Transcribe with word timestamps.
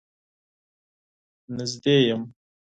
نږدې 1.55 1.97
يم. 2.07 2.21